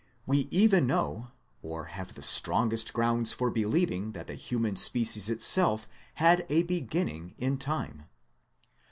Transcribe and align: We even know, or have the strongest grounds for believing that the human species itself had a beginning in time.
We 0.25 0.47
even 0.49 0.87
know, 0.87 1.29
or 1.61 1.85
have 1.93 2.15
the 2.15 2.23
strongest 2.23 2.91
grounds 2.91 3.33
for 3.33 3.51
believing 3.51 4.13
that 4.13 4.25
the 4.25 4.33
human 4.33 4.75
species 4.75 5.29
itself 5.29 5.87
had 6.15 6.43
a 6.49 6.63
beginning 6.63 7.35
in 7.37 7.59
time. 7.59 8.05